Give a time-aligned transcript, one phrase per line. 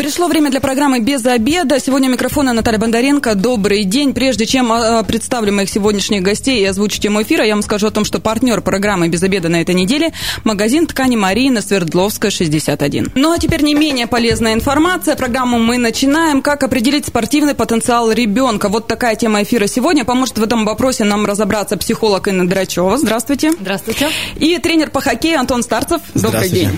[0.00, 1.78] Пришло время для программы «Без обеда».
[1.78, 3.34] Сегодня у микрофона Наталья Бондаренко.
[3.34, 4.14] Добрый день.
[4.14, 7.90] Прежде чем а, представлю моих сегодняшних гостей и озвучу тему эфира, я вам скажу о
[7.90, 10.14] том, что партнер программы «Без обеда» на этой неделе–
[10.44, 13.12] магазин ткани Марии на Свердловская, 61.
[13.14, 15.16] Ну а теперь не менее полезная информация.
[15.16, 16.40] Программу мы начинаем.
[16.40, 18.70] Как определить спортивный потенциал ребенка?
[18.70, 20.06] Вот такая тема эфира сегодня.
[20.06, 22.96] Поможет в этом вопросе нам разобраться психолог Инна Драчева.
[22.96, 23.52] Здравствуйте.
[23.60, 24.08] Здравствуйте.
[24.36, 26.00] И тренер по хоккею Антон Старцев.
[26.14, 26.70] Добрый день.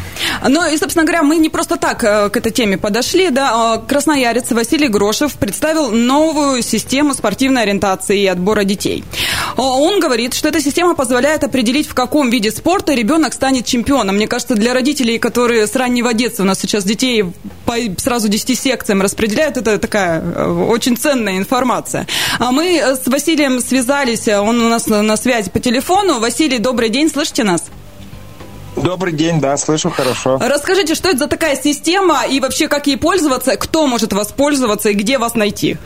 [0.49, 3.51] Ну и, собственно говоря, мы не просто так э, к этой теме подошли Шли, да,
[3.55, 9.05] а, красноярец Василий Грошев представил новую систему спортивной ориентации и отбора детей.
[9.57, 14.17] А, он говорит, что эта система позволяет определить, в каком виде спорта ребенок станет чемпионом.
[14.17, 17.25] Мне кажется, для родителей, которые с раннего детства у нас сейчас детей
[17.65, 22.09] по сразу 10 секциям распределяют, это такая э, очень ценная информация.
[22.41, 26.19] А мы с Василием связались, он у нас на связи по телефону.
[26.19, 27.63] Василий, добрый день, слышите нас?
[28.77, 30.39] Добрый день, да, слышу хорошо.
[30.41, 34.95] Расскажите, что это за такая система и вообще как ей пользоваться, кто может воспользоваться и
[34.95, 35.77] где вас найти?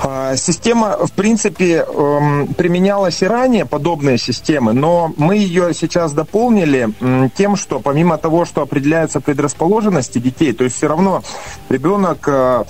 [0.00, 6.90] А, система, в принципе, эм, применялась и ранее, подобные системы, но мы ее сейчас дополнили
[7.36, 11.22] тем, что помимо того, что определяются предрасположенности детей, то есть все равно
[11.68, 12.64] ребенок э,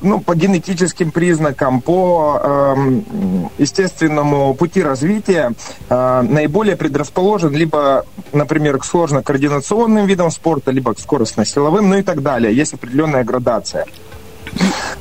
[0.00, 3.00] ну, по генетическим признакам, по э,
[3.58, 5.52] естественному пути развития
[5.88, 12.22] э, наиболее предрасположен либо, например, к сложно-координационным видам спорта, либо к скоростно-силовым, ну и так
[12.22, 12.54] далее.
[12.54, 13.86] Есть определенная градация.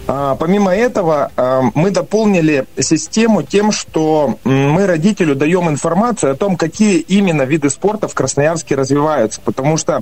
[0.07, 6.57] А, помимо этого, а, мы дополнили систему тем, что мы родителю даем информацию о том,
[6.57, 9.41] какие именно виды спорта в Красноярске развиваются.
[9.43, 10.01] Потому что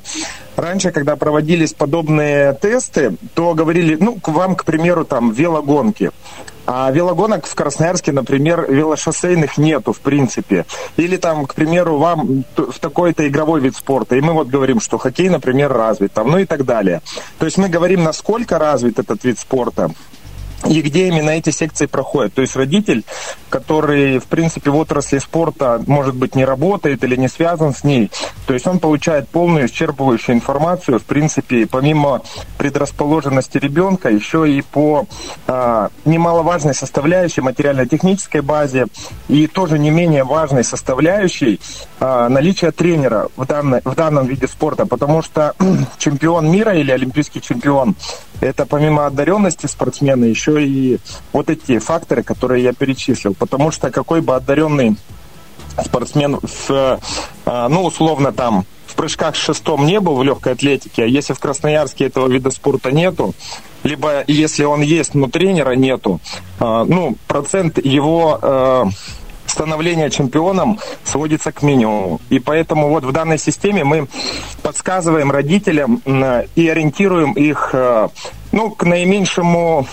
[0.55, 6.11] раньше, когда проводились подобные тесты, то говорили, ну, к вам, к примеру, там, велогонки.
[6.65, 10.65] А велогонок в Красноярске, например, велошоссейных нету, в принципе.
[10.95, 14.15] Или там, к примеру, вам в такой-то игровой вид спорта.
[14.15, 17.01] И мы вот говорим, что хоккей, например, развит, там, ну и так далее.
[17.37, 19.91] То есть мы говорим, насколько развит этот вид спорта
[20.67, 22.33] и где именно эти секции проходят.
[22.33, 23.03] То есть родитель,
[23.49, 28.11] который, в принципе, в отрасли спорта, может быть, не работает или не связан с ней,
[28.47, 32.21] то есть он получает полную исчерпывающую информацию, в принципе, помимо
[32.57, 35.05] предрасположенности ребенка, еще и по
[35.47, 38.87] а, немаловажной составляющей материально-технической базе
[39.27, 41.59] и тоже не менее важной составляющей
[41.99, 45.53] а, наличия тренера в, данной, в данном виде спорта, потому что
[45.97, 47.95] чемпион мира или олимпийский чемпион,
[48.43, 50.99] это помимо одаренности спортсмена еще и
[51.31, 53.33] вот эти факторы, которые я перечислил.
[53.33, 54.97] Потому что какой бы одаренный
[55.83, 56.99] спортсмен в,
[57.45, 61.33] а, ну, условно там, в прыжках с шестом не был в легкой атлетике, а если
[61.33, 63.33] в Красноярске этого вида спорта нету,
[63.83, 66.19] либо если он есть, но тренера нету,
[66.59, 68.91] а, ну, процент его
[69.53, 72.19] становления чемпионом сводится к минимуму.
[72.29, 74.07] И поэтому вот в данной системе мы
[74.61, 76.01] подсказываем родителям
[76.55, 77.73] и ориентируем их
[78.51, 79.87] ну, к наименьшему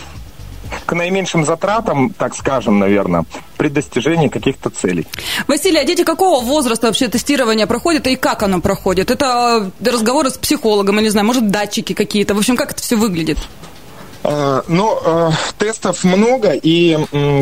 [0.86, 3.24] к наименьшим затратам, так скажем, наверное,
[3.56, 5.06] при достижении каких-то целей.
[5.48, 9.10] Василий, а дети какого возраста вообще тестирование проходит и как оно проходит?
[9.10, 12.34] Это разговоры с психологом, я не знаю, может, датчики какие-то?
[12.34, 13.38] В общем, как это все выглядит?
[14.22, 16.98] А, ну, а, тестов много, и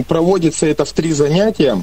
[0.06, 1.82] проводится это в три занятия.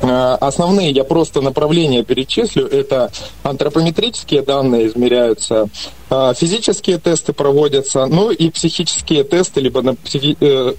[0.00, 2.66] Э, основные я просто направления перечислю.
[2.66, 3.10] Это
[3.42, 5.68] антропометрические данные измеряются,
[6.10, 10.72] э, физические тесты проводятся, ну и психические тесты, либо э,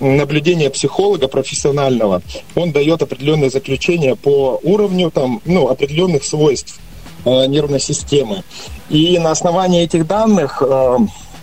[0.00, 2.22] наблюдение психолога профессионального.
[2.54, 6.78] Он дает определенные заключения по уровню там, ну, определенных свойств
[7.24, 8.44] нервной системы.
[8.88, 10.62] И на основании этих данных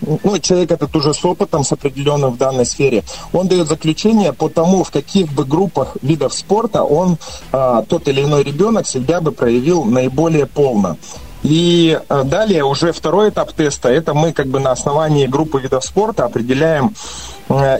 [0.00, 4.48] ну, человек этот уже с опытом, с определенным в данной сфере, он дает заключение по
[4.48, 7.18] тому, в каких бы группах видов спорта он,
[7.52, 10.96] а, тот или иной ребенок себя бы проявил наиболее полно.
[11.42, 15.84] И а, далее уже второй этап теста, это мы как бы на основании группы видов
[15.84, 16.94] спорта определяем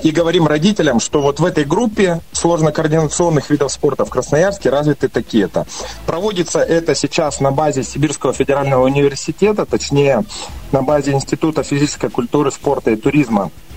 [0.03, 5.67] и говорим родителям, что вот в этой группе сложно-координационных видов спорта в Красноярске развиты такие-то.
[6.07, 10.25] Проводится это сейчас на базе Сибирского федерального университета, точнее
[10.73, 13.68] на базе Института физической культуры, спорта и туризма Э, э,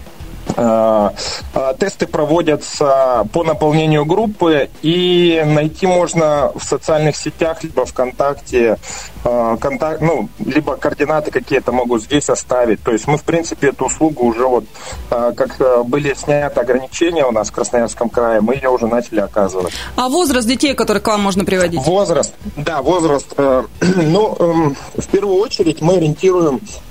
[1.80, 8.78] тесты проводятся по наполнению группы, и найти можно в социальных сетях, либо ВКонтакте,
[9.24, 12.84] э, контакт, ну, либо координаты какие-то могут здесь оставить.
[12.84, 14.66] То есть мы, в принципе, эту услугу уже вот,
[15.10, 19.74] как были сняты ограничения у нас в Красноярском крае, мы ее уже начали оказывать.
[19.96, 21.82] А возраст детей, которые к вам можно приводить?
[21.82, 23.34] Возраст, да, возраст.
[24.12, 26.91] Ну, эм, в первую очередь мы ориентируем э,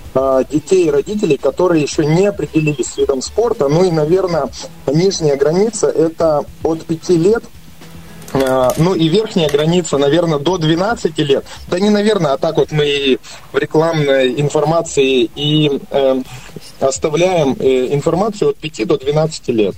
[0.51, 3.69] детей и родителей, которые еще не определились с видом спорта.
[3.69, 4.49] Ну и, наверное,
[4.87, 7.45] нижняя граница это от 5 лет
[8.33, 11.45] Э, ну и верхняя граница, наверное, до 12 лет.
[11.69, 13.19] Да не наверное, а так вот мы
[13.53, 16.23] в рекламной информации и э,
[16.81, 19.75] оставляем э, информацию от 5 до 12 лет.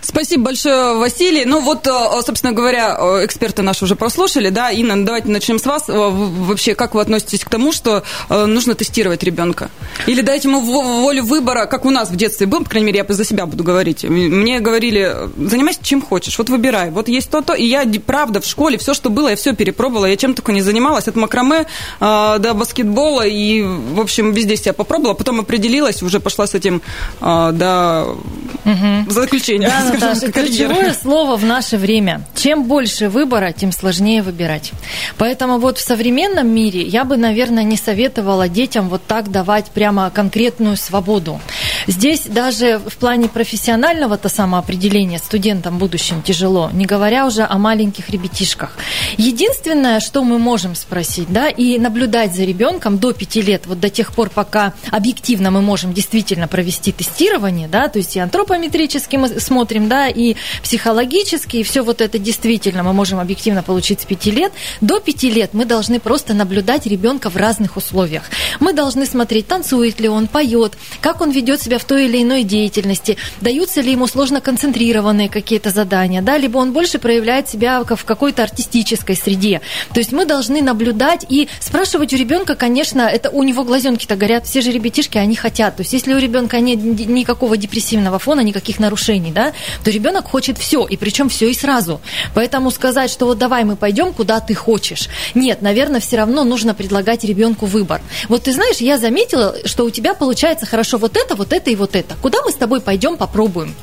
[0.00, 1.44] Спасибо большое, Василий.
[1.44, 5.66] Ну вот, э, собственно говоря, эксперты наши уже прослушали, да, Инна, ну, давайте начнем с
[5.66, 5.84] вас.
[5.86, 9.70] Вообще, как вы относитесь к тому, что нужно тестировать ребенка?
[10.06, 13.14] Или дать ему волю выбора, как у нас в детстве был, по крайней мере, я
[13.14, 14.04] за себя буду говорить.
[14.04, 16.90] Мне говорили, занимайся чем хочешь, вот выбирай.
[16.90, 20.06] Вот есть то-то, и я правда, в школе все, что было, я все перепробовала.
[20.06, 21.66] Я чем только не занималась, от макраме
[22.00, 23.26] э, до баскетбола.
[23.26, 25.14] И, в общем, везде себя попробовала.
[25.14, 26.82] Потом определилась, уже пошла с этим
[27.20, 28.16] э, до
[28.64, 29.10] угу.
[29.10, 29.68] заключения.
[29.68, 32.22] Да, Наташа, ключевое слово в наше время.
[32.34, 34.72] Чем больше выбора, тем сложнее выбирать.
[35.18, 40.10] Поэтому вот в современном мире я бы, наверное, не советовала детям вот так давать прямо
[40.10, 41.40] конкретную свободу.
[41.86, 48.10] Здесь даже в плане профессионального-то самоопределения студентам будущим тяжело, не говоря уже о маленьких маленьких
[48.10, 48.76] ребятишках.
[49.16, 53.90] Единственное, что мы можем спросить, да, и наблюдать за ребенком до 5 лет, вот до
[53.90, 59.28] тех пор, пока объективно мы можем действительно провести тестирование, да, то есть и антропометрически мы
[59.40, 64.26] смотрим, да, и психологически, и все вот это действительно мы можем объективно получить с 5
[64.26, 64.52] лет.
[64.80, 68.24] До 5 лет мы должны просто наблюдать ребенка в разных условиях.
[68.60, 72.42] Мы должны смотреть, танцует ли он, поет, как он ведет себя в той или иной
[72.42, 78.04] деятельности, даются ли ему сложно концентрированные какие-то задания, да, либо он больше проявляет себя в
[78.04, 79.60] какой-то артистической среде.
[79.92, 84.46] То есть мы должны наблюдать и спрашивать у ребенка, конечно, это у него глазенки-то горят,
[84.46, 85.76] все же ребятишки, они хотят.
[85.76, 89.52] То есть если у ребенка нет никакого депрессивного фона, никаких нарушений, да,
[89.84, 92.00] то ребенок хочет все, и причем все и сразу.
[92.34, 95.08] Поэтому сказать, что вот давай мы пойдем, куда ты хочешь.
[95.34, 98.00] Нет, наверное, все равно нужно предлагать ребенку выбор.
[98.28, 101.76] Вот ты знаешь, я заметила, что у тебя получается хорошо вот это, вот это и
[101.76, 102.14] вот это.
[102.22, 103.74] Куда мы с тобой пойдем, попробуем?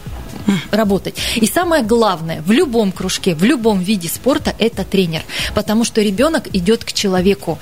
[0.71, 1.15] Работать.
[1.35, 5.21] И самое главное, в любом кружке, в любом виде спорта это тренер,
[5.53, 7.59] потому что ребенок идет к человеку.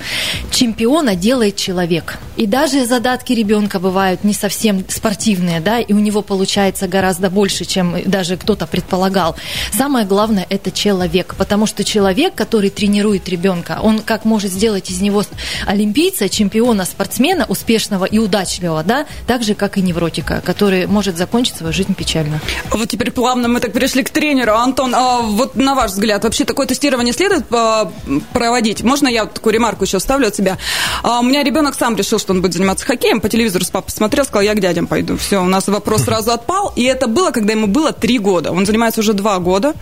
[0.50, 2.18] Чемпиона делает человек.
[2.36, 7.64] И даже задатки ребенка бывают не совсем спортивные, да, и у него получается гораздо больше,
[7.64, 9.36] чем даже кто-то предполагал.
[9.72, 15.00] Самое главное это человек, потому что человек, который тренирует ребенка, он как может сделать из
[15.00, 15.24] него
[15.66, 21.56] олимпийца, чемпиона, спортсмена, успешного и удачливого, да, так же, как и невротика, который может закончить
[21.56, 22.40] свою жизнь печально.
[22.78, 24.54] Вот теперь плавно мы так перешли к тренеру.
[24.54, 27.90] Антон, а вот на ваш взгляд, вообще такое тестирование следует а,
[28.32, 28.82] проводить?
[28.82, 30.58] Можно я такую ремарку еще ставлю от себя?
[31.02, 33.90] А, у меня ребенок сам решил, что он будет заниматься хоккеем, по телевизору с папой
[33.90, 35.16] смотрел, сказал, я к дядям пойду.
[35.16, 36.72] Все, у нас вопрос сразу отпал.
[36.76, 38.52] И это было, когда ему было три года.
[38.52, 39.74] Он занимается уже два года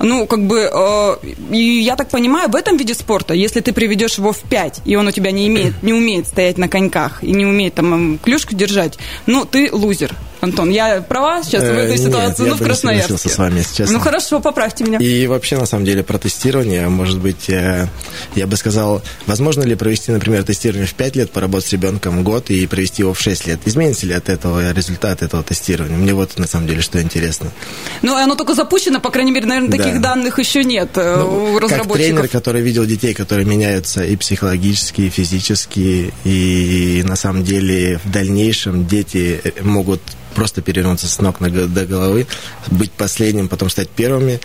[0.00, 1.16] ну, как бы, э,
[1.50, 4.96] и я так понимаю, в этом виде спорта, если ты приведешь его в 5, и
[4.96, 8.54] он у тебя не, имеет, не умеет стоять на коньках и не умеет там клюшку
[8.54, 10.14] держать, ну, ты лузер.
[10.40, 12.42] Антон, я права сейчас в этой э, ситуации?
[12.44, 13.12] Нет, ну, в Красноярске.
[13.12, 13.98] Не с вами, если честно.
[13.98, 14.98] Ну, хорошо, поправьте меня.
[14.98, 17.88] И вообще, на самом деле, про тестирование, может быть, э,
[18.36, 22.50] я бы сказал, возможно ли провести, например, тестирование в 5 лет, поработать с ребенком год
[22.50, 23.60] и провести его в 6 лет?
[23.64, 25.96] Изменится ли от этого результат этого тестирования?
[25.96, 27.50] Мне вот, на самом деле, что интересно.
[28.02, 30.14] Ну, оно только запущено, по крайней мере, наверное, таких да.
[30.14, 31.88] данных еще нет э, ну, у разработчиков.
[31.88, 37.98] Как тренер, который видел детей, которые меняются и психологически, и физически, и на самом деле
[38.04, 40.00] в дальнейшем дети могут
[40.38, 42.28] просто перевернуться с ног до головы,
[42.68, 44.38] быть последним, потом стать первыми.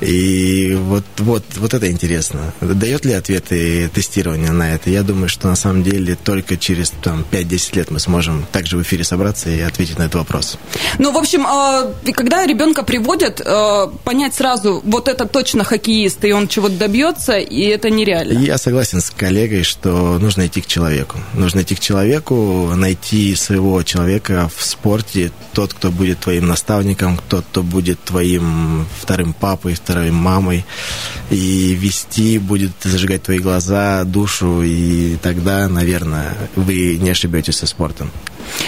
[0.00, 2.52] И вот, вот, вот это интересно.
[2.60, 4.90] Дает ли ответы тестирования на это?
[4.90, 8.82] Я думаю, что на самом деле только через там, 5-10 лет мы сможем также в
[8.82, 10.56] эфире собраться и ответить на этот вопрос.
[10.98, 16.32] Ну, в общем, а, когда ребенка приводят, а, понять сразу, вот это точно хоккеист, и
[16.32, 18.38] он чего-то добьется, и это нереально.
[18.38, 21.18] Я согласен с коллегой, что нужно идти к человеку.
[21.34, 27.44] Нужно идти к человеку, найти своего человека в спорте, тот, кто будет твоим наставником, тот,
[27.50, 30.64] кто будет твоим вторым папой, второй мамой,
[31.30, 38.10] и вести будет зажигать твои глаза, душу, и тогда, наверное, вы не ошибетесь со спортом.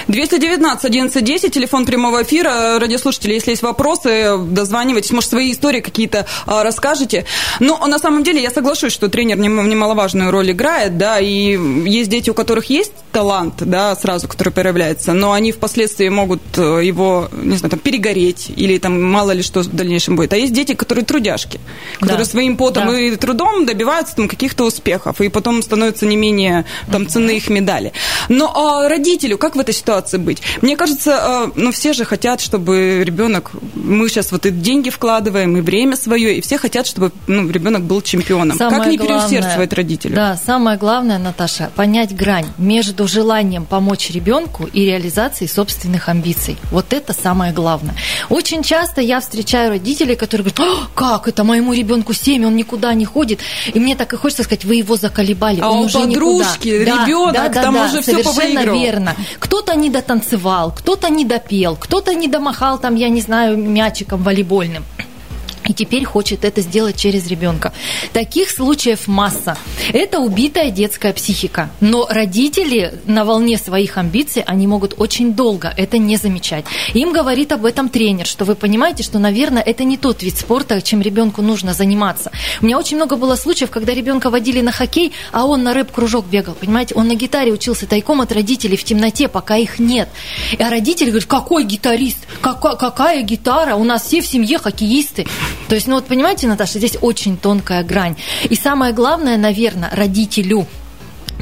[0.09, 2.79] 219 11 телефон прямого эфира.
[2.79, 5.11] Радиослушатели, если есть вопросы, дозванивайтесь.
[5.13, 7.25] Может, свои истории какие-то а, расскажете.
[7.61, 12.31] Но на самом деле я соглашусь, что тренер немаловажную роль играет, да, и есть дети,
[12.31, 17.57] у которых есть талант, да, сразу, который проявляется, но они впоследствии могут э, его, не
[17.57, 20.33] знаю, там, перегореть или там мало ли что в дальнейшем будет.
[20.33, 21.61] А есть дети, которые трудяшки,
[22.01, 22.31] которые да.
[22.31, 23.01] своим потом да.
[23.01, 27.93] и трудом добиваются там каких-то успехов, и потом становятся не менее там ценны их медали.
[28.29, 30.43] Но а родителю как в этой этой ситуации быть?
[30.61, 35.57] Мне кажется, э, ну, все же хотят, чтобы ребенок, мы сейчас вот и деньги вкладываем,
[35.57, 38.57] и время свое, и все хотят, чтобы ну, ребенок был чемпионом.
[38.57, 40.15] Самое как не главное, переусердствовать родителю?
[40.15, 46.57] Да, самое главное, Наташа, понять грань между желанием помочь ребенку и реализацией собственных амбиций.
[46.71, 47.95] Вот это самое главное.
[48.29, 52.95] Очень часто я встречаю родителей, которые говорят, «А, как это моему ребенку 7, он никуда
[52.95, 53.41] не ходит.
[53.73, 57.05] И мне так и хочется сказать, вы его заколебали, а он у уже подружки, никуда.
[57.05, 59.17] ребенок, да, да, там да, уже все совершенно верно.
[59.53, 64.83] Кто-то не дотанцевал, кто-то не допел, кто-то не домахал там, я не знаю, мячиком волейбольным
[65.69, 67.73] и теперь хочет это сделать через ребенка.
[68.13, 69.57] Таких случаев масса.
[69.93, 71.71] Это убитая детская психика.
[71.81, 76.65] Но родители на волне своих амбиций, они могут очень долго это не замечать.
[76.95, 80.81] Им говорит об этом тренер, что вы понимаете, что, наверное, это не тот вид спорта,
[80.81, 82.31] чем ребенку нужно заниматься.
[82.61, 86.27] У меня очень много было случаев, когда ребенка водили на хоккей, а он на рэп-кружок
[86.27, 86.55] бегал.
[86.55, 90.09] Понимаете, он на гитаре учился тайком от родителей в темноте, пока их нет.
[90.59, 92.19] А родители говорят, какой гитарист?
[92.41, 93.75] Какая, какая гитара?
[93.75, 95.27] У нас все в семье хоккеисты.
[95.69, 98.17] То есть, ну вот понимаете, Наташа, здесь очень тонкая грань.
[98.45, 100.67] И самое главное, наверное, родителю–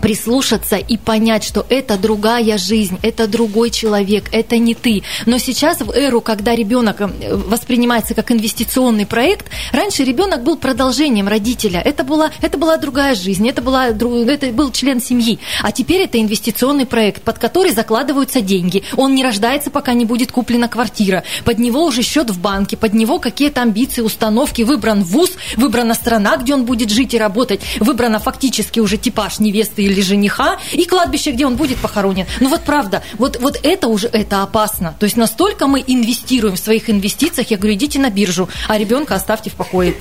[0.01, 5.03] прислушаться и понять, что это другая жизнь, это другой человек, это не ты.
[5.27, 11.29] Но сейчас в эру, когда ребенок э, воспринимается как инвестиционный проект, раньше ребенок был продолжением
[11.29, 11.81] родителя.
[11.85, 15.39] Это была, это была другая жизнь, это, была, это был член семьи.
[15.63, 18.83] А теперь это инвестиционный проект, под который закладываются деньги.
[18.97, 21.25] Он не рождается, пока не будет куплена квартира.
[21.45, 24.63] Под него уже счет в банке, под него какие-то амбиции, установки.
[24.63, 29.90] Выбран вуз, выбрана страна, где он будет жить и работать, выбрана фактически уже типаж невесты
[29.91, 32.27] или жениха, и кладбище, где он будет похоронен.
[32.41, 34.95] Ну вот правда, вот, вот это уже это опасно.
[34.99, 39.15] То есть настолько мы инвестируем в своих инвестициях, я говорю, идите на биржу, а ребенка
[39.15, 39.95] оставьте в покое.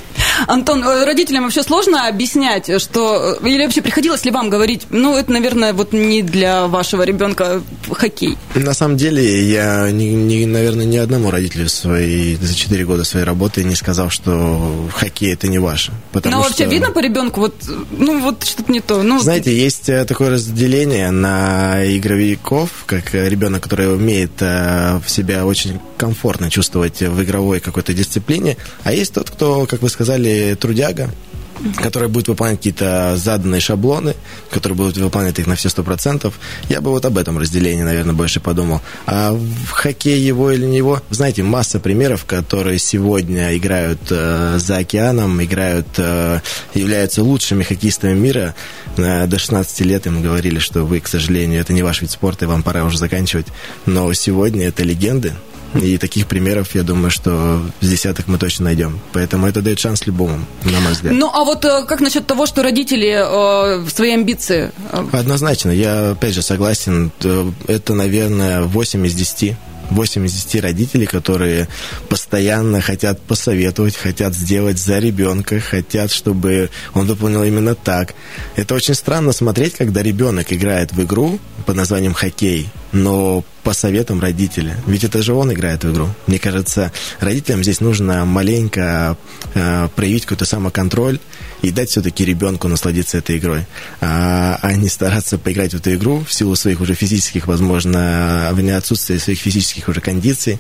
[0.47, 3.37] Антон, э, родителям вообще сложно объяснять, что...
[3.41, 7.61] Э, или вообще приходилось ли вам говорить, ну, это, наверное, вот не для вашего ребенка
[7.91, 8.37] хоккей?
[8.55, 13.25] На самом деле, я, не, не, наверное, ни одному родителю своей, за 4 года своей
[13.25, 15.91] работы не сказал, что хоккей это не ваше.
[16.11, 17.55] Потому Но вообще видно по ребенку, вот,
[17.91, 19.03] ну, вот что-то не то.
[19.03, 25.79] Ну, Знаете, есть э, такое разделение на игровиков, как ребенок, который умеет в себя очень
[25.97, 31.11] комфортно чувствовать в игровой какой-то дисциплине, а есть тот, кто, как вы сказали, трудяга,
[31.77, 34.15] который будет выполнять какие-то заданные шаблоны,
[34.51, 36.39] который будет выполнять их на все сто процентов.
[36.69, 38.81] Я бы вот об этом разделении, наверное, больше подумал.
[39.05, 44.77] А в хоккей его или не его, знаете, масса примеров, которые сегодня играют э, за
[44.77, 46.39] океаном, играют, э,
[46.73, 48.55] являются лучшими хоккеистами мира.
[48.97, 52.45] Э, до 16 лет им говорили, что вы, к сожалению, это не ваш вид спорта,
[52.45, 53.47] и вам пора уже заканчивать.
[53.85, 55.33] Но сегодня это легенды,
[55.75, 58.99] и таких примеров, я думаю, что с десяток мы точно найдем.
[59.13, 61.13] Поэтому это дает шанс любому, на мой взгляд.
[61.13, 64.71] Ну, а вот э, как насчет того, что родители э, свои амбиции?
[65.11, 65.71] Однозначно.
[65.71, 67.11] Я, опять же, согласен.
[67.23, 69.55] Э, это, наверное, 8 из 10
[69.91, 71.67] 8 из 10 родителей, которые
[72.09, 78.13] постоянно хотят посоветовать, хотят сделать за ребенка, хотят, чтобы он выполнил именно так.
[78.55, 84.19] Это очень странно смотреть, когда ребенок играет в игру под названием хоккей, но по советам
[84.19, 84.77] родителя.
[84.87, 86.09] Ведь это же он играет в игру.
[86.27, 89.17] Мне кажется, родителям здесь нужно маленько
[89.53, 91.19] э, проявить какой-то самоконтроль
[91.61, 93.65] и дать все-таки ребенку насладиться этой игрой,
[94.01, 98.77] а, а не стараться поиграть в эту игру в силу своих уже физических, возможно, в
[98.77, 100.59] отсутствия своих физических уже кондиций.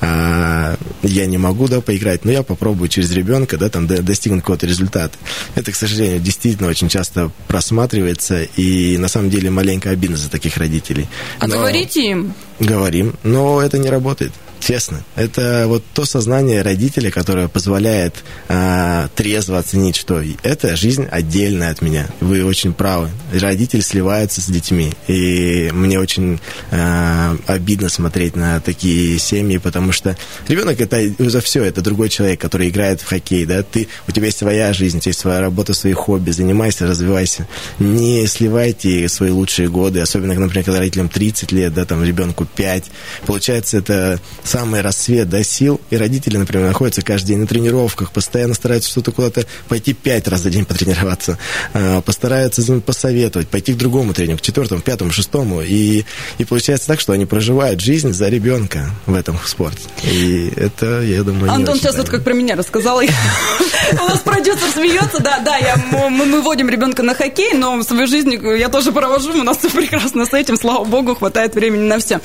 [0.00, 4.66] А, я не могу, да, поиграть, но я попробую через ребенка, да, там достигнуть какого-то
[4.66, 5.16] результата.
[5.54, 10.56] Это, к сожалению, действительно очень часто просматривается, и на самом деле маленько обидно за таких
[10.56, 11.08] родителей.
[11.38, 11.69] А но...
[11.70, 12.34] говорите им?
[12.58, 14.32] Говорим, но это не работает.
[14.60, 15.02] Честно.
[15.16, 18.14] Это вот то сознание родителя, которое позволяет
[18.48, 22.08] э, трезво оценить, что это жизнь отдельная от меня.
[22.20, 23.08] Вы очень правы.
[23.32, 24.92] Родитель сливается с детьми.
[25.08, 26.40] И мне очень
[26.70, 32.40] э, обидно смотреть на такие семьи, потому что ребенок это за все, это другой человек,
[32.40, 33.46] который играет в хоккей.
[33.46, 33.62] Да?
[33.62, 36.32] Ты, у тебя есть своя жизнь, у тебя есть своя работа, свои хобби.
[36.32, 37.48] Занимайся, развивайся.
[37.78, 42.84] Не сливайте свои лучшие годы, особенно, например, когда родителям 30 лет, да, там ребенку 5.
[43.24, 48.54] Получается, это самый рассвет до сил, и родители, например, находятся каждый день на тренировках, постоянно
[48.54, 51.38] стараются что-то куда-то пойти пять раз за день потренироваться,
[51.72, 56.04] а, постараются посоветовать, пойти к другому тренеру, к четвертому, пятому, шестому, и,
[56.38, 59.82] и получается так, что они проживают жизнь за ребенка в этом спорте.
[60.02, 63.00] И это, я думаю, Антон сейчас вот как про меня рассказал.
[63.00, 65.58] У нас продюсер смеется, да, да,
[65.92, 69.70] мы, мы водим ребенка на хоккей, но свою жизнь я тоже провожу, у нас все
[69.70, 72.20] прекрасно с этим, слава богу, хватает времени на все.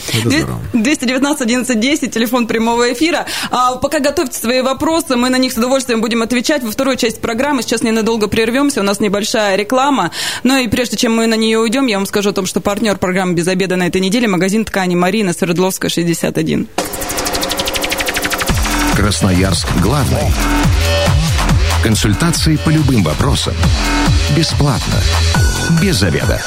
[0.73, 3.25] 219 11 10 телефон прямого эфира.
[3.51, 6.63] А пока готовьте свои вопросы, мы на них с удовольствием будем отвечать.
[6.63, 10.11] Во второй части программы сейчас ненадолго прервемся, у нас небольшая реклама.
[10.43, 12.97] Но и прежде чем мы на нее уйдем, я вам скажу о том, что партнер
[12.97, 16.67] программы «Без обеда» на этой неделе– магазин ткани «Марина» Свердловская, 61.
[18.95, 20.31] Красноярск главный.
[21.83, 23.53] Консультации по любым вопросам.
[24.35, 25.01] Бесплатно.
[25.81, 26.41] Без заведа.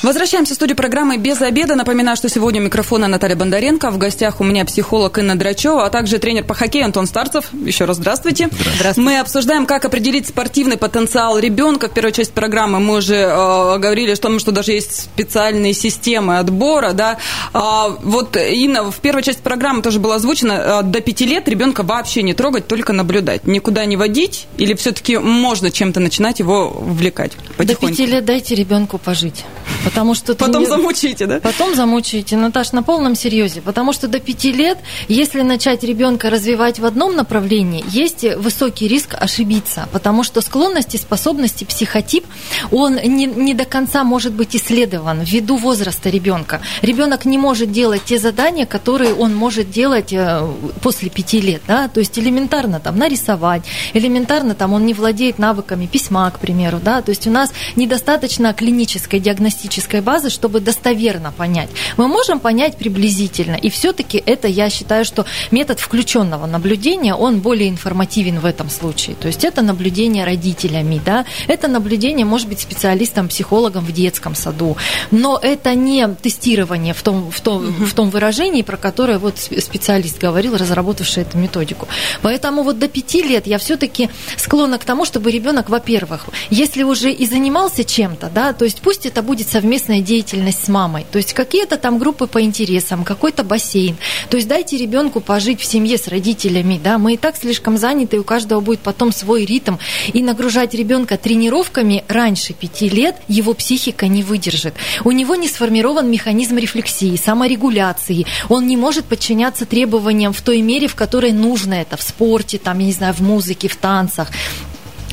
[0.00, 1.74] Возвращаемся в студию программы «Без обеда».
[1.74, 3.90] Напоминаю, что сегодня у микрофона Наталья Бондаренко.
[3.90, 7.46] В гостях у меня психолог Инна Драчева, а также тренер по хоккею Антон Старцев.
[7.52, 8.48] Еще раз здравствуйте.
[8.76, 9.00] здравствуйте.
[9.00, 11.88] Мы обсуждаем, как определить спортивный потенциал ребенка.
[11.88, 16.38] В первой части программы мы уже э, говорили о том, что даже есть специальные системы
[16.38, 16.92] отбора.
[16.92, 17.18] Да?
[17.52, 21.82] А, вот, Инна, в первой части программы тоже было озвучено, э, до пяти лет ребенка
[21.82, 23.48] вообще не трогать, только наблюдать.
[23.48, 27.32] Никуда не водить или все-таки можно чем-то начинать его вовлекать?
[27.58, 29.44] До пяти лет дайте ребенку пожить.
[29.88, 30.68] Потому что Потом не...
[30.68, 31.40] замучите, да?
[31.40, 33.62] Потом замучите, Наташ, на полном серьезе.
[33.62, 34.76] Потому что до пяти лет,
[35.08, 39.88] если начать ребенка развивать в одном направлении, есть высокий риск ошибиться.
[39.90, 42.26] Потому что склонности, способности, психотип,
[42.70, 46.60] он не, не до конца может быть исследован ввиду возраста ребенка.
[46.82, 50.46] Ребенок не может делать те задания, которые он может делать э,
[50.82, 51.62] после пяти лет.
[51.66, 51.88] Да?
[51.88, 53.62] То есть элементарно там нарисовать,
[53.94, 56.78] элементарно там он не владеет навыками письма, к примеру.
[56.84, 57.00] Да?
[57.00, 61.68] То есть у нас недостаточно клинической диагностической статистической базы, чтобы достоверно понять.
[61.96, 67.68] Мы можем понять приблизительно, и все-таки это, я считаю, что метод включенного наблюдения, он более
[67.68, 69.16] информативен в этом случае.
[69.16, 74.76] То есть это наблюдение родителями, да, это наблюдение, может быть, специалистом, психологом в детском саду,
[75.10, 80.18] но это не тестирование в том, в том, в том выражении, про которое вот специалист
[80.18, 81.88] говорил, разработавший эту методику.
[82.22, 87.10] Поэтому вот до пяти лет я все-таки склонна к тому, чтобы ребенок, во-первых, если уже
[87.10, 91.04] и занимался чем-то, да, то есть пусть это будет совместно совместная деятельность с мамой.
[91.12, 93.98] То есть какие-то там группы по интересам, какой-то бассейн.
[94.30, 96.80] То есть дайте ребенку пожить в семье с родителями.
[96.82, 96.96] Да?
[96.96, 99.74] Мы и так слишком заняты, у каждого будет потом свой ритм.
[100.14, 104.72] И нагружать ребенка тренировками раньше пяти лет его психика не выдержит.
[105.04, 108.24] У него не сформирован механизм рефлексии, саморегуляции.
[108.48, 112.78] Он не может подчиняться требованиям в той мере, в которой нужно это в спорте, там,
[112.78, 114.28] я не знаю, в музыке, в танцах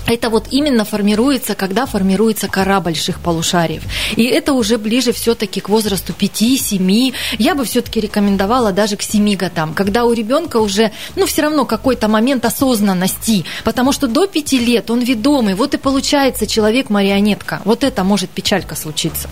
[0.08, 3.84] это вот именно формируется, когда формируется кора больших полушариев.
[4.16, 7.14] И это уже ближе все-таки к возрасту 5-7.
[7.38, 11.66] Я бы все-таки рекомендовала даже к 7 годам, когда у ребенка уже, ну, все равно
[11.66, 17.62] какой-то момент осознанности, потому что до 5 лет он ведомый, вот и получается человек-марионетка.
[17.66, 19.30] Вот это может печалька случиться.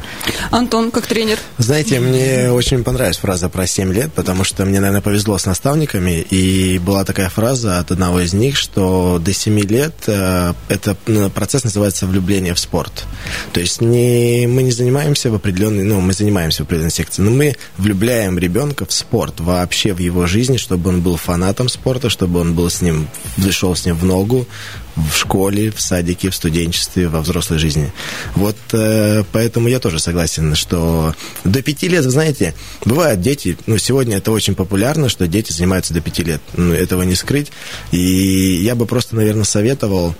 [0.51, 1.37] Антон, как тренер?
[1.57, 6.25] Знаете, мне очень понравилась фраза про 7 лет, потому что мне, наверное, повезло с наставниками,
[6.29, 11.29] и была такая фраза от одного из них, что до 7 лет э, это ну,
[11.29, 13.05] процесс называется влюбление в спорт.
[13.51, 17.31] То есть не, мы не занимаемся в определенной, ну, мы занимаемся в определенной секции, но
[17.31, 22.39] мы влюбляем ребенка в спорт, вообще в его жизни, чтобы он был фанатом спорта, чтобы
[22.39, 23.07] он был с ним,
[23.51, 24.47] шел с ним в ногу,
[24.95, 27.91] в школе, в садике, в студенчестве, во взрослой жизни.
[28.35, 32.53] Вот э, поэтому я тоже согласен, что до пяти лет, вы знаете,
[32.85, 36.41] бывают дети, ну, сегодня это очень популярно, что дети занимаются до пяти лет.
[36.55, 37.51] Ну, этого не скрыть.
[37.91, 40.15] И я бы просто, наверное, советовал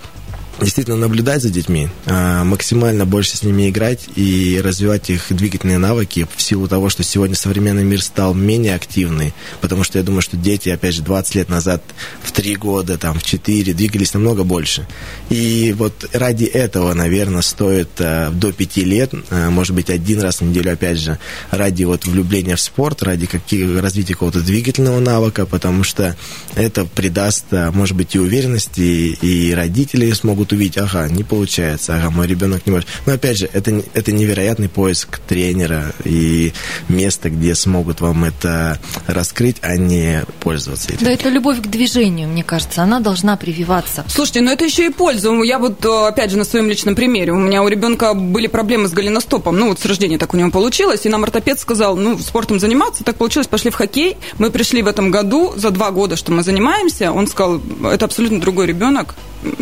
[0.59, 6.27] действительно наблюдать за детьми, а, максимально больше с ними играть и развивать их двигательные навыки
[6.35, 10.37] в силу того, что сегодня современный мир стал менее активный, потому что я думаю, что
[10.37, 11.83] дети, опять же, 20 лет назад,
[12.21, 14.87] в 3 года, там, в 4 двигались намного больше.
[15.29, 20.41] И вот ради этого, наверное, стоит а, до 5 лет, а, может быть, один раз
[20.41, 21.17] в неделю, опять же,
[21.51, 26.15] ради вот влюбления в спорт, ради каких, развития какого-то двигательного навыка, потому что
[26.55, 32.27] это придаст, может быть, и уверенности, и родители смогут увидеть, ага, не получается, ага, мой
[32.27, 32.87] ребенок не может.
[33.05, 36.53] Но опять же, это, это невероятный поиск тренера и
[36.89, 41.05] места, где смогут вам это раскрыть, а не пользоваться этим.
[41.05, 44.03] Да, это любовь к движению, мне кажется, она должна прививаться.
[44.07, 45.31] Слушайте, но это еще и польза.
[45.43, 47.31] Я вот, э, опять же, на своем личном примере.
[47.31, 49.57] У меня у ребенка были проблемы с голеностопом.
[49.57, 51.05] Ну, вот с рождения так у него получилось.
[51.05, 54.17] И нам ортопед сказал, ну, спортом заниматься, так получилось, пошли в хоккей.
[54.37, 57.11] Мы пришли в этом году, за два года, что мы занимаемся.
[57.11, 59.15] Он сказал, это абсолютно другой ребенок.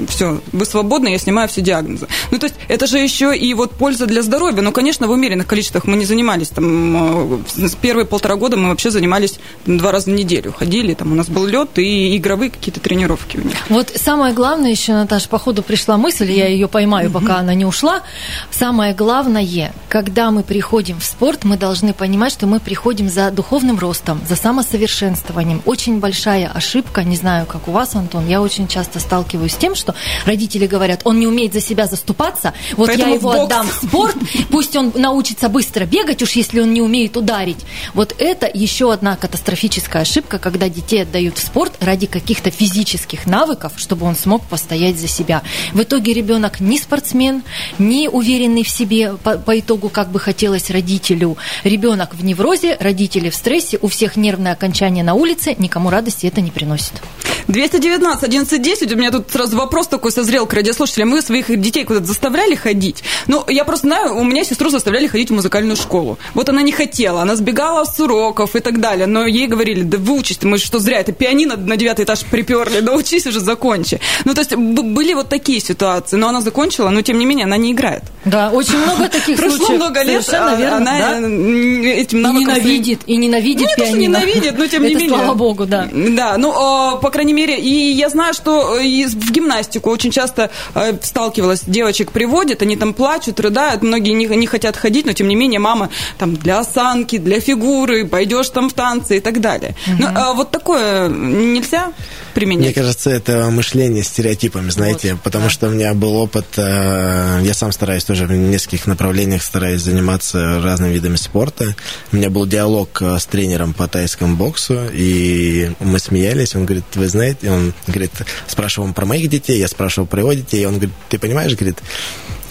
[0.09, 2.07] Все, вы свободны, я снимаю все диагнозы.
[2.31, 4.61] Ну, то есть это же еще и вот польза для здоровья.
[4.61, 6.49] Ну, конечно, в умеренных количествах мы не занимались.
[6.49, 10.53] Там, э, с первые полтора года мы вообще занимались два раза в неделю.
[10.57, 13.55] Ходили, там у нас был лед и игровые какие-то тренировки у них.
[13.69, 17.65] Вот самое главное еще, Наташа, по ходу пришла мысль, я ее поймаю, пока она не
[17.65, 18.01] ушла.
[18.49, 23.77] Самое главное, когда мы приходим в спорт, мы должны понимать, что мы приходим за духовным
[23.79, 25.61] ростом, за самосовершенствованием.
[25.65, 29.75] Очень большая ошибка, не знаю, как у вас, Антон, я очень часто сталкиваюсь с тем,
[29.75, 33.67] что родители родители говорят, он не умеет за себя заступаться, вот Поэтому я его отдам
[33.67, 34.15] в спорт,
[34.49, 37.57] пусть он научится быстро бегать, уж если он не умеет ударить.
[37.93, 43.73] Вот это еще одна катастрофическая ошибка, когда детей отдают в спорт ради каких-то физических навыков,
[43.77, 45.41] чтобы он смог постоять за себя.
[45.73, 47.43] В итоге ребенок не спортсмен,
[47.79, 51.37] не уверенный в себе по, по итогу, как бы хотелось родителю.
[51.63, 56.41] Ребенок в неврозе, родители в стрессе, у всех нервное окончание на улице, никому радости это
[56.41, 57.01] не приносит.
[57.47, 61.11] 219 1110, у меня тут сразу вопрос такой созрел к радиослушателям.
[61.11, 63.03] Вы своих детей куда-то заставляли ходить?
[63.27, 66.19] Ну, я просто знаю, у меня сестру заставляли ходить в музыкальную школу.
[66.33, 69.97] Вот она не хотела, она сбегала с уроков и так далее, но ей говорили, да
[69.97, 74.01] выучись, ты, мы что зря, это пианино на девятый этаж приперли, да учись уже, закончи.
[74.25, 77.55] Ну, то есть были вот такие ситуации, но она закончила, но тем не менее она
[77.55, 78.03] не играет.
[78.25, 79.77] Да, очень много таких Прошло случаев.
[79.77, 81.19] много лет, Совершенно а верно, она да.
[81.19, 83.99] э, этим И навыком своим- ненавидит, и ненавидит ну, пианино.
[84.17, 85.09] ненавидит, но тем не менее.
[85.09, 85.87] слава богу, да.
[85.93, 90.11] Да, ну, э, по крайней мере, и я знаю, что э, и в гимнастику очень
[90.11, 90.40] часто
[90.75, 95.27] э, сталкивалась, девочек приводят, они там плачут, рыдают, многие не, не хотят ходить, но тем
[95.27, 99.75] не менее мама там для осанки, для фигуры, пойдешь там в танцы и так далее.
[99.99, 101.91] Ну, а вот такое нельзя
[102.31, 102.65] применять?
[102.65, 107.71] Мне кажется, это мышление стереотипами, знаете, потому что у меня был опыт, э, я сам
[107.71, 111.75] стараюсь тоже в нескольких направлениях стараюсь заниматься разными видами спорта.
[112.11, 116.85] У меня был диалог э, с тренером по тайскому боксу, и мы смеялись, он говорит,
[116.95, 118.11] вы знаете, он говорит,
[118.47, 121.79] спрашивал про моих детей, я спрашивал про его детей, он говорит, ты понимаешь, говорит,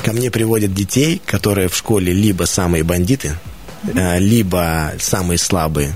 [0.02, 3.36] ко мне приводят детей, которые в школе либо самые бандиты,
[3.94, 5.94] э, либо самые слабые,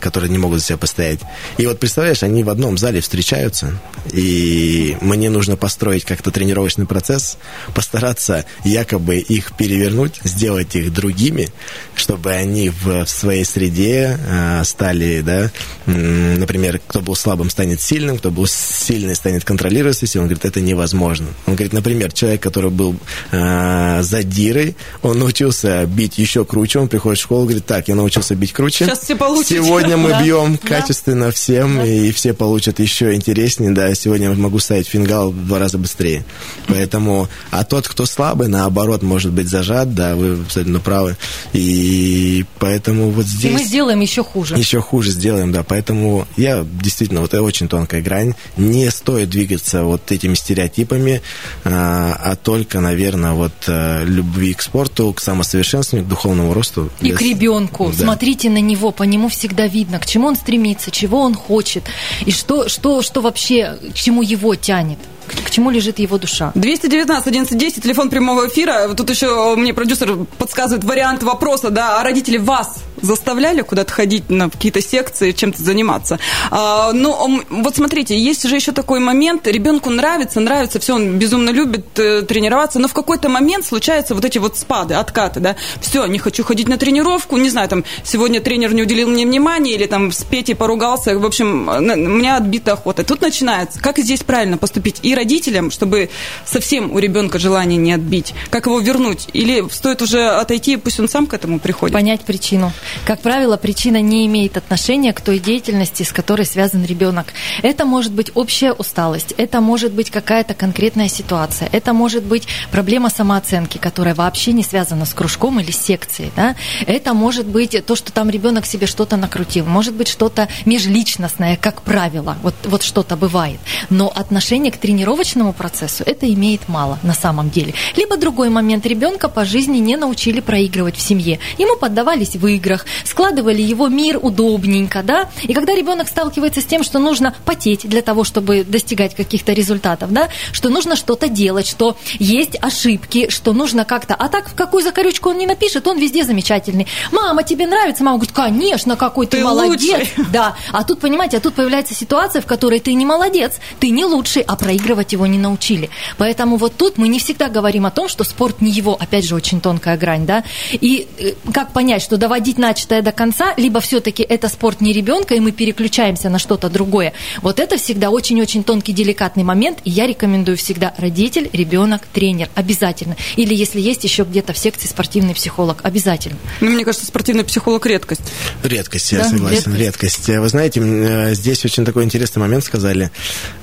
[0.00, 1.20] которые не могут за себя постоять.
[1.58, 3.72] И вот представляешь, они в одном зале встречаются,
[4.12, 7.38] и мне нужно построить как-то тренировочный процесс,
[7.74, 11.48] постараться якобы их перевернуть, сделать их другими,
[11.94, 15.50] чтобы они в, своей среде а, стали, да,
[15.86, 20.22] например, кто был слабым станет сильным, кто был сильный станет контролировать себя.
[20.22, 21.26] Он говорит, это невозможно.
[21.46, 22.96] Он говорит, например, человек, который был
[23.32, 28.34] а, задирой, он научился бить еще круче, он приходит в школу, говорит, так, я научился
[28.34, 28.84] бить круче.
[28.84, 29.16] Сейчас все
[29.48, 29.68] получите.
[29.68, 30.22] Сегодня мы Да.
[30.22, 30.68] бьем Да.
[30.68, 33.70] качественно всем, и все получат еще интереснее.
[33.72, 36.24] Да, сегодня я могу ставить фингал в два раза быстрее.
[36.66, 41.16] Поэтому, а тот, кто слабый, наоборот, может быть зажат, да, вы абсолютно правы.
[41.52, 43.52] И поэтому вот И здесь...
[43.52, 44.56] мы сделаем еще хуже.
[44.56, 45.62] Еще хуже сделаем, да.
[45.62, 48.34] Поэтому я действительно, вот это очень тонкая грань.
[48.56, 51.22] Не стоит двигаться вот этими стереотипами,
[51.64, 56.90] а, а только, наверное, вот а, любви к спорту, к самосовершенствованию, к духовному росту.
[57.00, 57.92] И к ребенку.
[57.96, 58.04] Да.
[58.04, 61.84] Смотрите на него, по нему всегда видно, к чему он стремится, чего он хочет,
[62.24, 66.52] и что, что, что вообще, к чему его тянет, к, чему лежит его душа.
[66.54, 68.88] 219 1110, телефон прямого эфира.
[68.94, 74.48] Тут еще мне продюсер подсказывает вариант вопроса, да, а родители вас заставляли куда-то ходить на
[74.50, 76.18] какие-то секции, чем-то заниматься?
[76.50, 81.50] А, ну, вот смотрите, есть же еще такой момент, ребенку нравится, нравится, все, он безумно
[81.50, 86.06] любит э, тренироваться, но в какой-то момент случаются вот эти вот спады, откаты, да, все,
[86.06, 89.86] не хочу ходить на тренировку, не знаю, там, сегодня тренер не уделил мне внимания, или
[89.86, 93.04] там с Петей поругался, в общем, на- у меня отбита охота.
[93.04, 96.10] Тут начинается, как здесь правильно поступить и родителям, чтобы
[96.44, 101.08] совсем у ребенка желание не отбить, как его вернуть, или стоит уже отойти, пусть он
[101.08, 101.94] сам к этому приходит?
[101.94, 102.72] Понять причину.
[103.06, 107.26] Как правило, причина не имеет отношения к той деятельности, с которой связан ребенок.
[107.62, 113.10] Это может быть общая усталость, это может быть какая-то конкретная ситуация, это может быть проблема
[113.10, 116.30] самооценки, которая вообще не связана с кружком или секцией.
[116.36, 116.56] Да?
[116.86, 121.82] Это может быть то, что там ребенок себе что-то накрутил, может быть что-то межличностное, как
[121.82, 123.60] правило, вот, вот что-то бывает.
[123.90, 127.74] Но отношение к тренировочному процессу это имеет мало на самом деле.
[127.94, 131.40] Либо другой момент, ребенка по жизни не научили проигрывать в семье.
[131.58, 136.82] Ему поддавались в играх, складывали его мир удобненько, да, и когда ребенок сталкивается с тем,
[136.82, 141.98] что нужно потеть для того, чтобы достигать каких-то результатов, да, что нужно что-то делать, что
[142.18, 146.24] есть ошибки, что нужно как-то, а так в какую закорючку он не напишет, он везде
[146.24, 146.86] замечательный.
[147.12, 148.02] Мама, тебе нравится?
[148.02, 149.82] Мама говорит, конечно, какой ты, Ты молодец.
[149.82, 150.24] лучший.
[150.32, 154.04] Да, а тут, понимаете, а тут появляется ситуация, в которой ты не молодец, ты не
[154.06, 154.56] лучший, а
[154.94, 155.90] проигрывать его не научили.
[156.18, 159.34] Поэтому вот тут мы не всегда говорим о том, что спорт не его, опять же,
[159.34, 164.22] очень тонкая грань, да, и э, как понять, что доводить начатое до конца, либо все-таки
[164.22, 167.12] это спорт не ребенка, и мы переключаемся на что-то другое.
[167.42, 173.16] Вот это всегда очень-очень тонкий, деликатный момент, и я рекомендую всегда родитель, ребенок, тренер, обязательно.
[173.36, 176.36] Или если есть еще где-то в секции спортивный психолог, обязательно.
[176.60, 178.22] Ну, мне кажется, спортивный психолог редкость.
[178.62, 180.28] Редкость, я Да, согласен, редкость.
[180.28, 183.10] Вы знаете, э, здесь очень такой интересный момент сказали.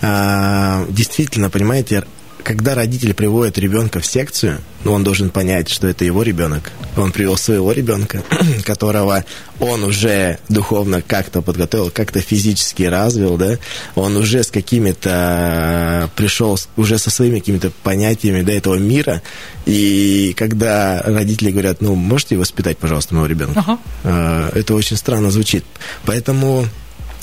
[0.02, 0.86] А,
[1.22, 2.04] Действительно, понимаете,
[2.44, 6.72] когда родители приводят ребенка в секцию, ну, он должен понять, что это его ребенок.
[6.98, 8.24] Он привел своего ребенка,
[8.66, 9.24] которого
[9.60, 13.60] он уже духовно как-то подготовил, как-то физически развил, да,
[13.94, 19.22] он уже с какими-то пришел уже со своими какими-то понятиями до этого мира,
[19.68, 23.78] и когда родители говорят, ну, можете воспитать, пожалуйста, моего ребенка, ага.
[24.04, 25.66] А, это очень странно звучит.
[26.04, 26.66] Поэтому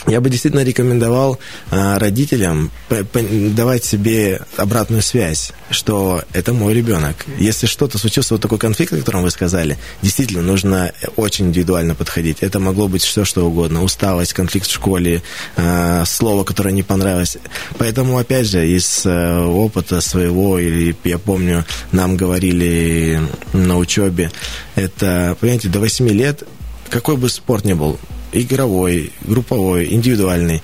[0.08, 1.38] я бы действительно рекомендовал
[1.70, 2.70] а, родителям
[3.10, 7.26] давать себе обратную связь, что это мой ребенок.
[7.38, 12.38] Если что-то случился, вот такой конфликт, о котором вы сказали, действительно нужно очень индивидуально подходить.
[12.40, 13.82] Это могло быть все, что угодно.
[13.82, 15.22] Усталость, конфликт в школе,
[15.56, 17.36] а, слово, которое не понравилось.
[17.78, 23.20] Поэтому, опять же, из а, опыта своего, или я помню, нам говорили
[23.52, 24.30] на учебе,
[24.74, 26.44] это, понимаете, до 8 лет
[26.90, 27.98] какой бы спорт ни был,
[28.32, 30.62] игровой, групповой, индивидуальный.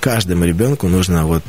[0.00, 1.42] Каждому ребенку нужно вот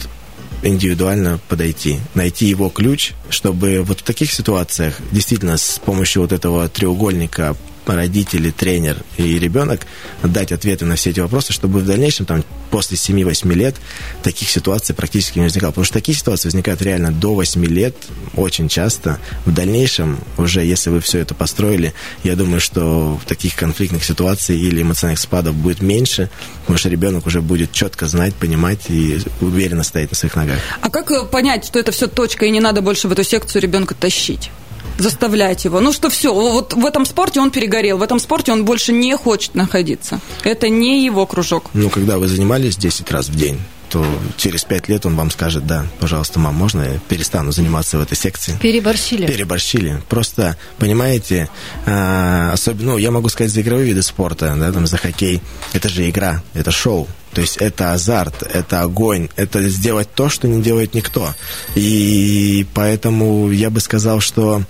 [0.63, 6.67] индивидуально подойти, найти его ключ, чтобы вот в таких ситуациях действительно с помощью вот этого
[6.69, 7.55] треугольника
[7.93, 9.81] родители, тренер и ребенок
[10.23, 13.75] дать ответы на все эти вопросы, чтобы в дальнейшем, там, после 7-8 лет
[14.23, 15.71] таких ситуаций практически не возникало.
[15.71, 17.95] Потому что такие ситуации возникают реально до 8 лет
[18.35, 19.19] очень часто.
[19.45, 21.93] В дальнейшем, уже если вы все это построили,
[22.23, 26.29] я думаю, что таких конфликтных ситуаций или эмоциональных спадов будет меньше,
[26.61, 30.57] потому что ребенок уже будет четко знать, понимать и уверенно стоять на своих ногах.
[30.81, 33.93] А как понять, что это все точка и не надо больше в эту секцию ребенка
[33.93, 34.49] тащить?
[34.97, 35.79] Заставлять его.
[35.79, 39.15] Ну что все, вот в этом спорте он перегорел, в этом спорте он больше не
[39.15, 40.19] хочет находиться.
[40.43, 41.69] Это не его кружок.
[41.73, 44.05] Ну, когда вы занимались 10 раз в день, то
[44.37, 48.17] через пять лет он вам скажет, да, пожалуйста, мам, можно я перестану заниматься в этой
[48.17, 48.57] секции?
[48.61, 49.27] Переборщили.
[49.27, 50.01] Переборщили.
[50.09, 51.49] Просто, понимаете,
[51.85, 55.41] э, особенно, ну, я могу сказать за игровые виды спорта, да, там, за хоккей,
[55.73, 57.07] это же игра, это шоу.
[57.31, 61.33] То есть это азарт, это огонь, это сделать то, что не делает никто.
[61.75, 64.63] И поэтому я бы сказал, что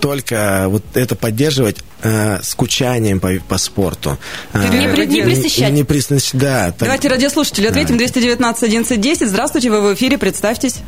[0.00, 4.18] только вот это поддерживать э, скучанием по, по спорту.
[4.52, 5.70] Э, не, при, не пресыщать.
[5.70, 6.66] Не, не пресыщать, да.
[6.70, 6.80] Так...
[6.80, 7.96] Давайте радиослушатели ответим.
[7.96, 9.28] 219 11 10.
[9.28, 10.80] Здравствуйте, вы в эфире, представьтесь.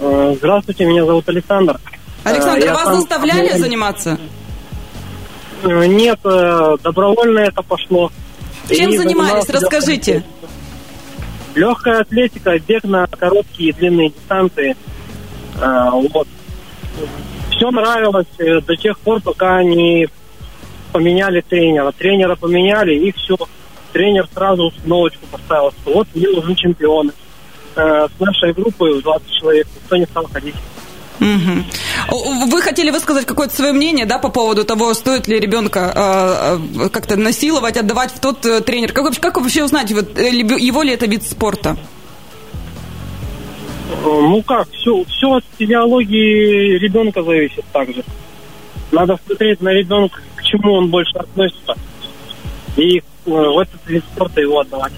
[0.00, 1.80] Э, здравствуйте, меня зовут Александр.
[2.24, 3.00] Александр, Я вас сам...
[3.00, 4.18] заставляли заниматься?
[5.62, 8.10] Э, нет, добровольно это пошло.
[8.68, 9.48] Чем и занимались?
[9.48, 10.24] Расскажите.
[11.54, 14.76] Легкая атлетика, бег на короткие и длинные дистанции.
[15.56, 16.28] Вот
[17.58, 20.08] все нравилось э, до тех пор, пока не
[20.92, 21.92] поменяли тренера.
[21.92, 23.36] Тренера поменяли, и все.
[23.92, 27.12] Тренер сразу установочку поставил, что вот мне нужны чемпионы.
[27.74, 30.54] Э, с нашей группы 20 человек никто не стал ходить.
[31.20, 32.46] Угу.
[32.46, 37.16] Вы хотели высказать какое-то свое мнение, да, по поводу того, стоит ли ребенка э, как-то
[37.16, 38.92] насиловать, отдавать в тот э, тренер?
[38.92, 41.76] Как, как вообще узнать, вот, э, его ли это вид спорта?
[44.02, 48.04] Ну как, все, все от физиологии ребенка зависит также.
[48.92, 51.74] Надо смотреть на ребенка, к чему он больше относится.
[52.76, 54.92] И э, в этот вид спорта его отдавать.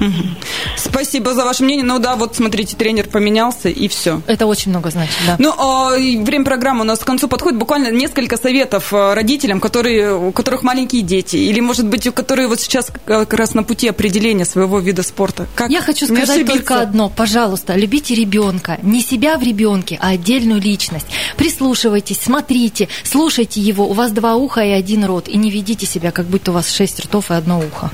[0.76, 1.84] Спасибо за ваше мнение.
[1.84, 4.22] Ну да, вот смотрите, тренер поменялся и все.
[4.26, 5.36] Это очень много значит, да.
[5.38, 7.58] Ну, а, время программы у нас к концу подходит.
[7.58, 12.48] Буквально несколько советов а, родителям, которые, у которых маленькие дети, или, может быть, у которых
[12.48, 15.46] вот сейчас как раз на пути определения своего вида спорта.
[15.54, 17.08] Как Я хочу сказать только одно.
[17.08, 18.78] Пожалуйста, любите ребенка.
[18.82, 21.06] Не себя в ребенке, а отдельную личность.
[21.36, 23.88] Прислушивайтесь, смотрите, слушайте его.
[23.88, 25.28] У вас два уха и один рот.
[25.28, 27.90] И не ведите себя, как будто у вас шесть ртов и одно ухо.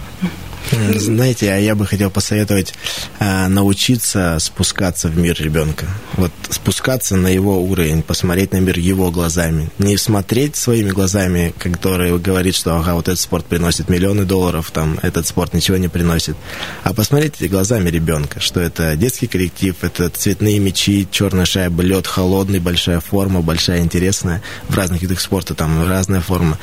[0.95, 2.75] Знаете, а я бы хотел посоветовать
[3.21, 5.87] э, научиться спускаться в мир ребенка.
[6.15, 9.71] Вот спускаться на его уровень, посмотреть на мир его глазами.
[9.79, 14.99] Не смотреть своими глазами, которые говорит, что ага, вот этот спорт приносит миллионы долларов, там
[15.03, 16.37] этот спорт ничего не приносит.
[16.83, 22.59] А посмотреть глазами ребенка, что это детский коллектив, это цветные мячи, черная шайба, лед холодный,
[22.59, 24.43] большая форма, большая интересная.
[24.69, 26.59] В разных видах спорта там разная форма.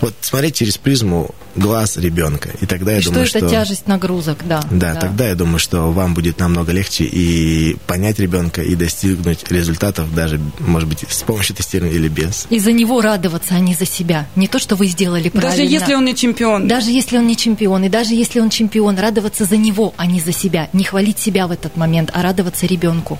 [0.00, 2.50] Вот смотреть через призму глаз ребенка.
[2.60, 3.38] И тогда я и думаю, что...
[3.38, 4.94] это тяжесть нагрузок, да, да.
[4.94, 10.14] Да, тогда я думаю, что вам будет намного легче и понять ребенка, и достигнуть результатов
[10.14, 12.46] даже, может быть, с помощью тестирования или без.
[12.50, 14.26] И за него радоваться, а не за себя.
[14.36, 15.50] Не то, что вы сделали правильно.
[15.50, 16.68] Даже если он не чемпион.
[16.68, 17.84] Даже если он не чемпион.
[17.84, 20.68] И даже если он чемпион, радоваться за него, а не за себя.
[20.72, 23.18] Не хвалить себя в этот момент, а радоваться ребенку.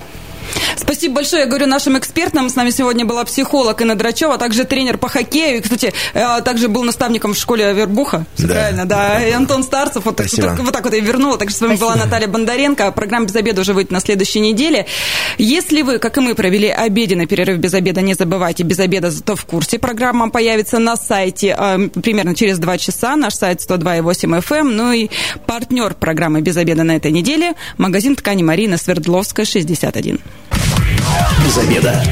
[0.77, 2.49] Спасибо большое, я говорю нашим экспертам.
[2.49, 5.59] С нами сегодня была психолог Инна Драчева, а также тренер по хоккею.
[5.59, 8.25] И, кстати, э, также был наставником в школе Вербуха.
[8.39, 8.55] Да.
[8.55, 9.27] Правильно, да.
[9.27, 10.05] И Антон Старцев.
[10.05, 10.27] Вот, так,
[10.59, 11.39] вот, так вот я вернула.
[11.39, 11.95] Также с вами Спасибо.
[11.95, 12.93] была Наталья Бондаренко.
[12.93, 14.87] Программа «Без обеда» уже выйдет на следующей неделе.
[15.39, 19.37] Если вы, как и мы, провели обеденный перерыв без обеда, не забывайте, без обеда зато
[19.37, 19.79] в курсе.
[19.79, 23.17] Программа появится на сайте э, примерно через два часа.
[23.17, 24.59] Наш сайт 102.8 FM.
[24.59, 24.77] Эм.
[24.77, 25.09] Ну и
[25.47, 30.21] партнер программы «Без обеда» на этой неделе– магазин ткани Марина Свердловская, 61.
[31.45, 32.03] Без обеда.